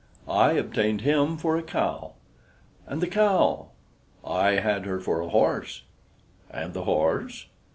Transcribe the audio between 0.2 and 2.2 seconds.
"I obtained him for a cow."